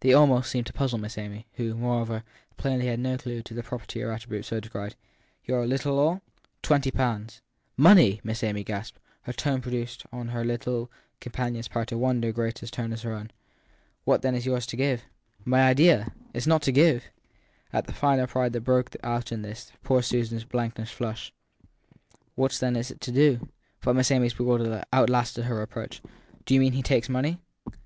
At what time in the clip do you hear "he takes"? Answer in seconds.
26.72-27.10